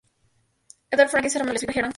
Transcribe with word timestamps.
Eduard 0.89 1.09
Franck 1.11 1.25
es 1.27 1.35
hermano 1.35 1.49
del 1.51 1.55
escritor 1.57 1.75
Hermann 1.83 1.89
Franck. 1.89 1.89